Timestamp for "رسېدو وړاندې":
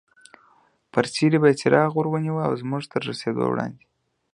3.09-3.83